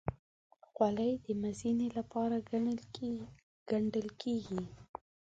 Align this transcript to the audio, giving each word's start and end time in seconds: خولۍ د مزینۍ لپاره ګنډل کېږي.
خولۍ 0.69 1.11
د 1.25 1.27
مزینۍ 1.41 1.89
لپاره 1.97 2.35
ګنډل 3.69 4.09
کېږي. 4.21 4.61